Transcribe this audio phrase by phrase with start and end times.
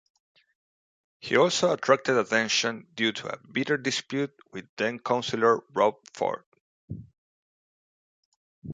[1.19, 6.43] He also attracted attention due to a bitter dispute with then-councillor Rob Ford.